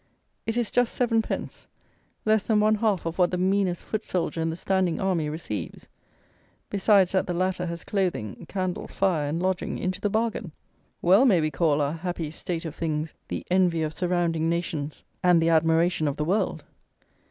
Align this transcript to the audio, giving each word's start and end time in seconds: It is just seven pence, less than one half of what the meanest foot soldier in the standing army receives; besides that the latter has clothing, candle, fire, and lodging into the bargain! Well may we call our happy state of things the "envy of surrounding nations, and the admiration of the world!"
It 0.47 0.57
is 0.57 0.71
just 0.71 0.95
seven 0.95 1.21
pence, 1.21 1.67
less 2.25 2.47
than 2.47 2.59
one 2.59 2.73
half 2.73 3.05
of 3.05 3.19
what 3.19 3.29
the 3.29 3.37
meanest 3.37 3.83
foot 3.83 4.03
soldier 4.03 4.41
in 4.41 4.49
the 4.49 4.55
standing 4.55 4.99
army 4.99 5.29
receives; 5.29 5.87
besides 6.71 7.11
that 7.11 7.27
the 7.27 7.35
latter 7.35 7.67
has 7.67 7.83
clothing, 7.83 8.47
candle, 8.49 8.87
fire, 8.87 9.27
and 9.29 9.39
lodging 9.39 9.77
into 9.77 10.01
the 10.01 10.09
bargain! 10.09 10.53
Well 11.03 11.25
may 11.25 11.39
we 11.39 11.51
call 11.51 11.81
our 11.81 11.93
happy 11.93 12.31
state 12.31 12.65
of 12.65 12.73
things 12.73 13.13
the 13.27 13.45
"envy 13.51 13.83
of 13.83 13.93
surrounding 13.93 14.49
nations, 14.49 15.03
and 15.21 15.39
the 15.39 15.49
admiration 15.49 16.07
of 16.07 16.17
the 16.17 16.25
world!" 16.25 16.63